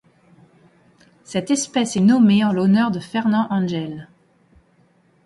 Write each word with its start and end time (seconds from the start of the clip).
Cette 1.23 1.51
espèce 1.51 1.95
est 1.95 1.99
nommée 1.99 2.43
en 2.43 2.51
l'honneur 2.53 2.89
de 2.89 2.99
Fernand 2.99 3.45
Angel. 3.51 4.07